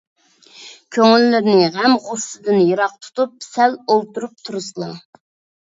كۆڭۈللىرىنى 0.95 1.67
غەم- 1.75 1.93
غۇسسىدىن 2.07 2.59
يىراق 2.63 2.97
تۇتۇپ، 3.05 3.47
سەل 3.51 3.79
ئولتۇرۇپ 3.85 4.45
تۇرسىلا. 4.51 4.93